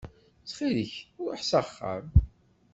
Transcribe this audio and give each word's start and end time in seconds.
Ttxil-k 0.41 0.93
ruḥ 1.25 1.41
s 1.49 1.51
axxam. 1.61 2.05